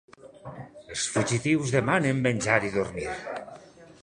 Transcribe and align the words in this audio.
Els 0.93 1.03
fugitius 1.17 1.75
demanen 1.77 2.25
menjar 2.29 2.57
i 2.71 2.77
dormir. 2.79 3.11